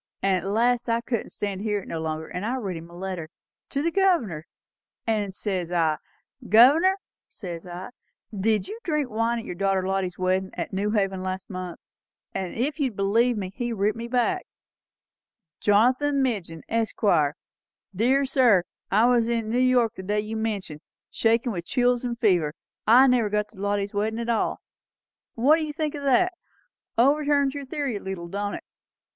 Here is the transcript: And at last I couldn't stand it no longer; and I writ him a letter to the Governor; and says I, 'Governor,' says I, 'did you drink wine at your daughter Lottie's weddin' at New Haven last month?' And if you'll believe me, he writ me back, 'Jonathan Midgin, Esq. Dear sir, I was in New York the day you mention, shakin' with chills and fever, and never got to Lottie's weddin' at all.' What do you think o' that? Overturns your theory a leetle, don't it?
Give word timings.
And 0.23 0.35
at 0.35 0.49
last 0.51 0.89
I 0.89 1.01
couldn't 1.01 1.29
stand 1.29 1.61
it 1.61 1.87
no 1.87 1.99
longer; 1.99 2.25
and 2.27 2.43
I 2.43 2.55
writ 2.55 2.75
him 2.75 2.89
a 2.89 2.95
letter 2.97 3.29
to 3.69 3.83
the 3.83 3.91
Governor; 3.91 4.47
and 5.05 5.35
says 5.35 5.71
I, 5.71 5.99
'Governor,' 6.49 6.97
says 7.27 7.67
I, 7.67 7.91
'did 8.35 8.67
you 8.67 8.79
drink 8.83 9.11
wine 9.11 9.37
at 9.37 9.45
your 9.45 9.53
daughter 9.53 9.87
Lottie's 9.87 10.17
weddin' 10.17 10.49
at 10.55 10.73
New 10.73 10.89
Haven 10.89 11.21
last 11.21 11.51
month?' 11.51 11.79
And 12.33 12.55
if 12.55 12.79
you'll 12.79 12.95
believe 12.95 13.37
me, 13.37 13.51
he 13.53 13.71
writ 13.71 13.95
me 13.95 14.07
back, 14.07 14.47
'Jonathan 15.59 16.23
Midgin, 16.23 16.63
Esq. 16.67 17.03
Dear 17.95 18.25
sir, 18.25 18.63
I 18.89 19.05
was 19.05 19.27
in 19.27 19.49
New 19.49 19.59
York 19.59 19.93
the 19.93 20.01
day 20.01 20.21
you 20.21 20.35
mention, 20.35 20.81
shakin' 21.11 21.51
with 21.51 21.65
chills 21.65 22.03
and 22.03 22.17
fever, 22.17 22.55
and 22.87 23.11
never 23.11 23.29
got 23.29 23.49
to 23.49 23.59
Lottie's 23.61 23.93
weddin' 23.93 24.17
at 24.17 24.29
all.' 24.29 24.61
What 25.35 25.57
do 25.57 25.63
you 25.63 25.73
think 25.73 25.93
o' 25.93 26.01
that? 26.01 26.33
Overturns 26.97 27.53
your 27.53 27.67
theory 27.67 27.97
a 27.97 27.99
leetle, 28.01 28.29
don't 28.29 28.55
it? 28.55 28.63